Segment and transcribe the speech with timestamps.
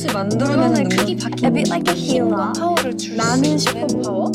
[0.00, 1.44] 조금씩 만들어내는 능력.
[1.44, 2.52] a bit like a hero.
[2.54, 4.32] 파워를 줄수 있는 파워?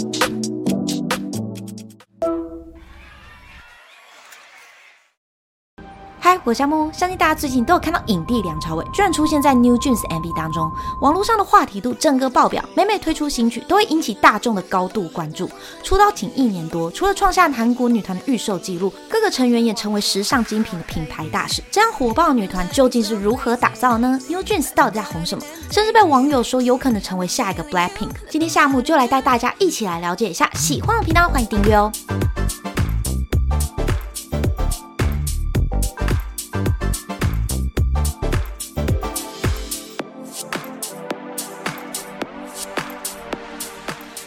[6.46, 10.72] 我是夏木，相信大家最近都有看到影帝梁朝伟居然出现在 New Jeans MV 当中，
[11.02, 15.50] 网络上的话题度整个爆表，每每推出新曲都会引起大众的高度关注。
[15.82, 21.64] 出道仅一年多，除了创下韩国女团的预售纪录，各个成员也成为时尚精品的品牌大使。
[21.72, 25.44] 这样火爆的女团究竟是如何打造呢？New Jeans 到底在红什么？
[25.72, 28.12] 甚至被网友说有可能成为下一个 Blackpink。
[28.30, 31.92] 今天夏木就来带大家一起来了解一下，喜欢的频道欢迎订阅哦。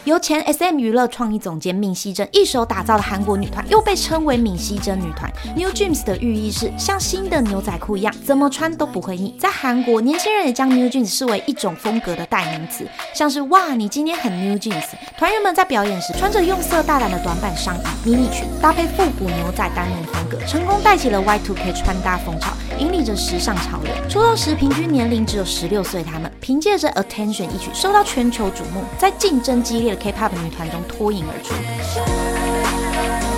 [0.09, 5.31] 由前 SM 娱乐创意总监闵熙珍一手打造的韩国女团，又被称为闵熙珍女团。
[5.55, 9.35] New Jeans 的寓意是像新的牛仔裤一样，怎么穿都不会腻。
[9.39, 14.83] 在韩国，年轻人也将 New Jeans 视为一种风格的代名词，像是哇，你今天很 New Jeans。
[15.15, 23.93] 团员们在表演时穿着用色大胆的短版上衣、迷你裙，搭配复古牛仔单人风格，成功带起了 Y2K 穿搭风潮，引领着时尚潮流。
[24.09, 33.28] 出道时平均年龄只有十六岁，他们凭借着 Attention 一曲受到全球瞩目，在竞争激烈的 K-pop 女团中脱颖而出。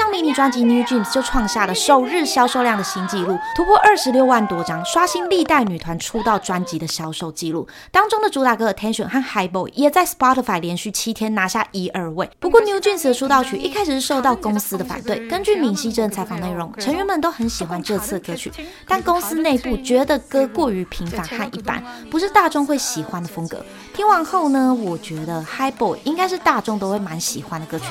[0.00, 7.68] 张迷你专辑《New Jeans》就创下了首日销售量的新纪录，突破二十六万多张，刷新历代女团出道专辑的销售纪录。
[7.90, 12.30] 当中的主打歌《Attention》和《High Boy》也在 Spotify 连续七天拿下一二位。
[12.38, 15.28] 不过，New Jeans 的出道曲一开始是受到公司的反对。
[15.28, 18.50] 根据闵熙珍采访内容，成员们都很喜欢这次的歌曲，
[18.88, 23.62] 但公司内部觉得歌过于平凡和一般，不是大众会喜欢的风格。
[23.92, 27.84] 听完后呢，我觉得《High Boy》应该是大众都会蛮喜欢的歌曲。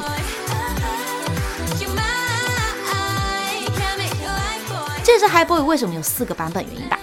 [5.10, 7.00] 这也是 High Boy 为什么有四个版本原因吧。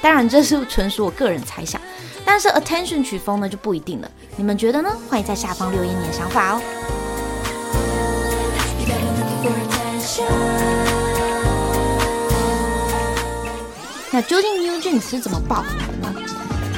[0.00, 1.78] 当然，这是纯属我个人猜想。
[2.24, 4.90] 但是 Attention 曲风呢就不一定了，你们觉得呢？
[5.10, 6.62] 欢迎在下方留言你的想法哦。
[14.10, 15.68] 那究竟 New Jeans 是怎么爆的？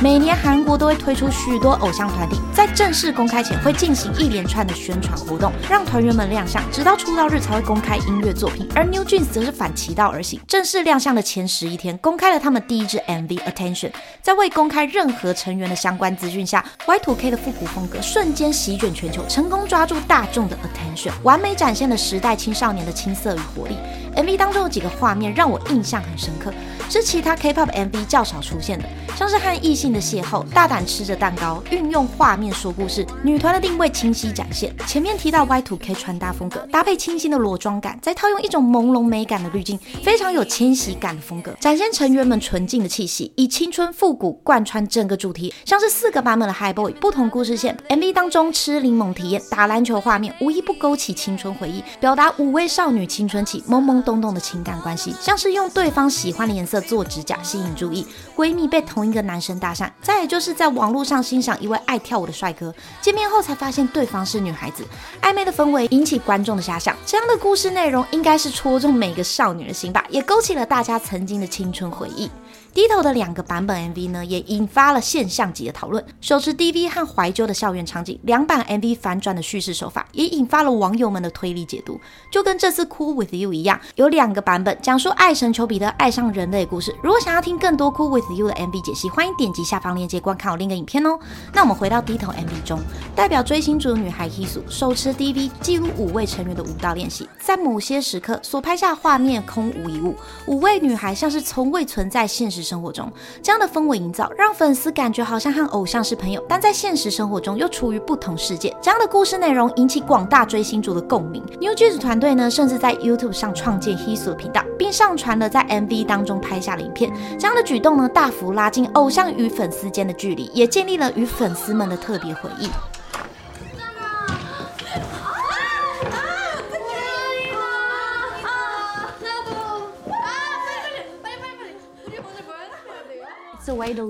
[0.03, 8.69] 每年韩国都会推出许多偶像团体，在正式公开前会进行一连串的宣传活动，让团员们亮相，直到出道日才会公开音乐作品。
[8.75, 13.91] 而 New Jeans 则是反其道而行，正式亮相的前十一天，公开了他们第一支 MV《Attention》。
[14.21, 23.77] 在未公开任何成员的相关资讯下，Y2K 的复古风格瞬间席卷全球，成功抓住大众的 attention，完美展现了时代青少年的青涩与活力。
[24.17, 26.53] MV 当中有几个画面让我印象很深刻，
[26.93, 28.85] 是其他 K-pop MV 较少出现的，
[29.17, 34.75] 像是和异性的邂逅，大胆吃着蛋糕，运用画面说故事，女团的定位清晰展现。
[34.87, 47.75] 前面提到 Y2K 穿搭风格，搭配清新的裸妆感，再套用一种朦胧美感的滤镜，非常有千禧感的风格，展现成员们纯净的气息，以青春复古贯穿整个主题，像是四个版本的 High Boy，不同故事线。
[47.89, 58.07] MV 当中吃柠檬体验打篮球画面，无一不勾起青春回忆，表达五位少女青春期懵懵懂懂的情感关系，像是用对方喜欢的颜色做指甲吸引注意，
[58.37, 64.85] 闺蜜被同一个男生搭讪，再也就是在网络上欣赏一位爱跳舞的帅哥，见面后才发现对方是女孩子，
[65.23, 66.97] 暧昧的氛围引起观众的遐想。
[67.07, 72.31] 这样的故事内容应该是戳中每个少女的心吧，也勾起了大家曾经的青春回忆。
[72.75, 76.03] 低头的两个版本 MV 呢，也引发了现象级的讨论。
[76.23, 82.01] 手持 DV 和怀旧的校园场景，两版 MV 反转的叙事手法，也引发了网友们的推理解读。
[82.31, 86.95] 就跟这次《Cool with You》一样，有两个版本讲述爱神丘比特爱上人类的故事。
[87.03, 91.19] 如果想要听更多《Cool with You》的 MV 解析，欢迎点击下方链接观看我另一个影片哦。
[91.53, 92.81] 那我们回到低头 MV 中，
[93.15, 100.17] 代表追星族的女孩 Hisu 手持 DV 记录五位成员的舞蹈练习，在某些时刻所拍下画面空无一物，
[100.47, 103.11] 五位女孩像是从未存在现实生活中，
[103.43, 108.75] 这样的氛围营造让粉丝感觉好像和偶像是朋友，但在现实生活中又处于不同世界。
[108.81, 111.43] 这样的故事内容引起广大追星族的共鸣。
[111.61, 117.13] New Jeans 团队呢，甚至在 YouTube 上创建 Hisu 频道，并上传了在 MV 当中拍下的影片。
[117.39, 122.69] 这样的举动呢，大幅拉近偶像与粉丝间的距离，也建立了与粉丝们的特别回忆。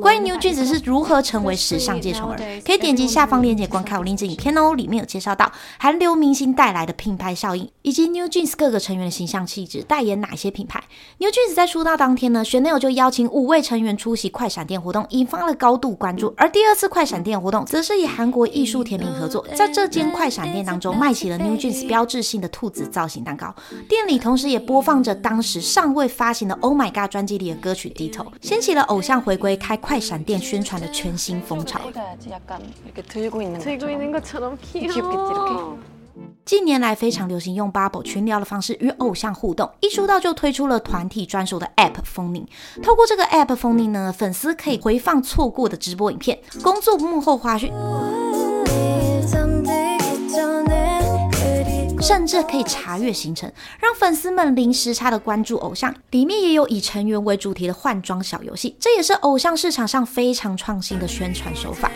[0.00, 10.82] 关于 New Jeans 是如何成为时尚界宠儿，可以点击下方链接观看我另一支影片哦，里面有介绍到韩流明星带来的品牌效应，以及 New Jeans 各个成员的形象气质，代言哪些品牌。
[11.18, 16.32] New Jeans 在出道当天呢，Chanel 就邀请五位成员出席快闪店活动，引发了高度关注。
[16.36, 23.54] 而第二次快闪店活动，则是以韩国艺术甜品合作，在这间快闪店当中卖起了 New Jeans 标志性的兔子造型蛋糕。
[23.88, 31.80] 店里同时也播放着当时尚未发行的 Oh My God 专辑里的歌曲《低头》，掀起了偶像回归开快闪店宣传的全新风潮。
[36.44, 42.46] 近年来非常流行用 Bubble 群聊的方式与偶像互动，一出道就推出了团体专属的 App 封印。
[42.84, 47.72] 透过这个 App 封印呢，粉丝可以回放错过的直播影片、工作幕后花絮，
[52.02, 55.94] 甚至可以查阅行程，让粉丝们零时差的关注偶像。
[56.10, 61.88] 里面也有以成员为主题的换装小游戏，这也是偶像市场上非常创新的宣传手法。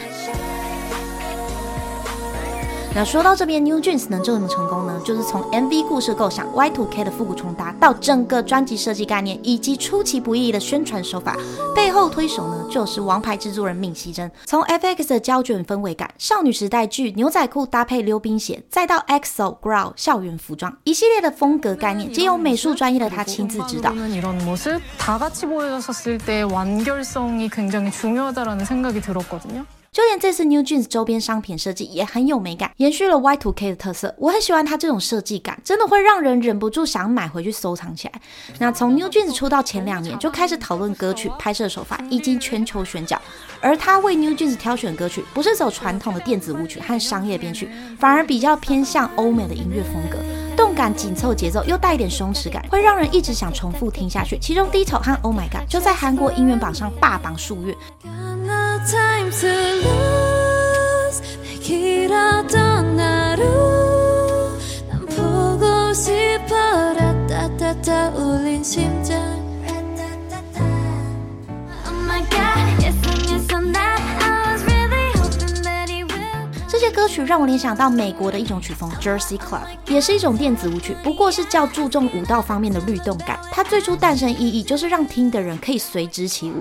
[2.97, 4.99] 那说到这边，New Jeans 能这么成功呢？
[5.05, 11.37] 就是从 MV 故事构想、Y2K 的复古重搭，到整个专辑设计概念，以及出其不意的宣传手法，
[11.75, 14.33] 背后推手呢，就是王牌制作人闵熙珍。
[14.47, 23.93] 从 FX 的胶卷氛围感、少女时代剧牛仔裤搭配溜冰鞋，再到 EXO、Grow 校园服装，一系列的风格概念，皆由美术专业的他亲自指导。
[29.97, 34.15] 就连这次 New Jeans 周边商品设计也很有美感，延续了 Y2K 的特色。
[34.19, 38.21] 我很喜欢它这种设计感，真的会让人忍不住想买回去收藏起来。
[38.59, 43.19] 那从 New Jeans 出道前两年就开始讨论歌曲、拍摄手法以及全球选角，
[43.63, 47.67] 而他为 New Jeans 挑选歌曲不是走传统的电子舞曲和商业编曲，
[47.99, 50.19] 反而比较偏向欧美的音乐风格，
[50.55, 54.39] 动感紧凑节奏又带一点松弛感，会让人一直想重复听下去。
[54.43, 57.75] 其中《低头》和《Oh My God》就在韩国音乐榜上霸榜数月。
[76.69, 83.37] 这些歌曲让我联想到美国的一种曲风 Jersey Club，也是一种电子舞曲，不过是较注重舞蹈方面的律动感。
[83.51, 86.61] 它最初诞生意义就是让听的人可以随之起舞。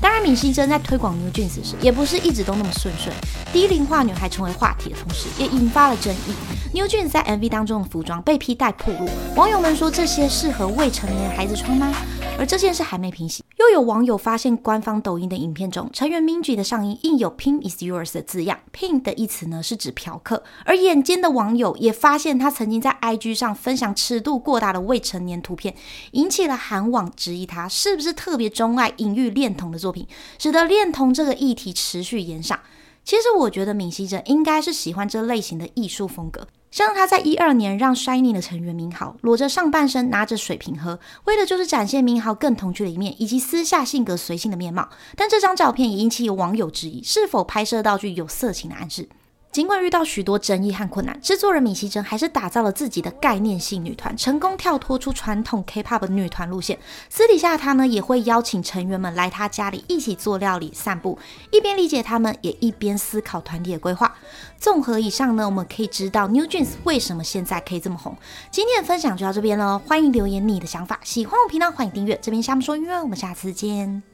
[0.00, 3.14] 当然，闵熙珍在推广 New Jeans 时，也不是一直都那么顺顺。
[3.52, 6.34] 低龄化女孩成为话题的同时，也引发了争议。
[6.72, 11.92] New Jeans 在 MV 当中的服装被批带破路，网友们说这些适合未成年孩子穿吗？
[12.36, 18.60] 而这件事还没平息，又有网友发现官方抖音的影片中，成员 Minji 的上衣印有 “Pink is yours” 的字样。
[18.74, 20.42] Pink 的意思呢是指嫖客。
[20.66, 25.74] 而眼尖的网友也发现，他曾经在 IG 上分享尺度过大的未成年图片，
[26.12, 30.06] 引起了韩网质疑他是不是特别钟爱隐喻恋童的作品，
[30.38, 32.60] 使得恋童这个议题持续延上。
[33.02, 36.46] 其实我觉得闵熙珍应该是喜欢这类型的艺术风格。
[36.74, 44.88] 像他在一二年让 Shining 的成员明豪裸着上半身拿着水瓶喝，为的就是展现明豪更童趣的一面，以及私下性格随性的面貌。
[45.14, 49.08] 但这张照片也引起网友质疑，是否拍摄道具有色情的暗示。
[49.54, 56.76] 尽管遇到许多争议和困难，制作人闵熙珍还是打造了自己的概念性女团，成功跳脱出传统 K-pop 女团路线。
[57.08, 61.16] 私底下，他呢也会邀请成员们来他家里一起做料理、散步，
[61.52, 64.12] 一边理解他们，也一边思考团体的规划。
[64.58, 68.16] 综合以上呢，我们可以知道 New Jeans 为什么现在可以这么红。
[68.50, 70.98] 今天的分享就到这边了，欢迎留言你的想法。
[71.04, 72.18] 喜欢我频道，欢迎订阅。
[72.20, 74.13] 这边夏木说音乐，我们下次见。